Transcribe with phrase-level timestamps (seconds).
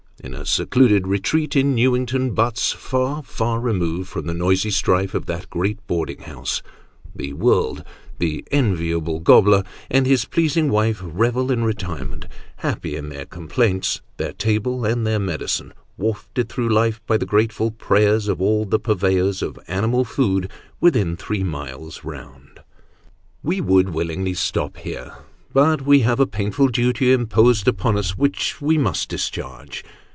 [0.23, 5.25] In a secluded retreat in Newington Butts, far, far removed from the noisy strife of
[5.25, 6.61] that great boarding house,
[7.15, 7.83] the world,
[8.19, 12.27] the enviable Gobler and his pleasing wife revel in retirement:
[12.57, 17.71] happy in their complaints, their table, and their medicine; wafted through life by the grateful
[17.71, 22.59] prayers of all the purveyors of animal food within three miles round.
[23.41, 25.13] We would willingly stop here,
[25.51, 29.83] but we have a painful duty imposed upon us, which we must discharge.